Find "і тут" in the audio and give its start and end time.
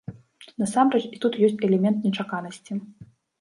1.17-1.37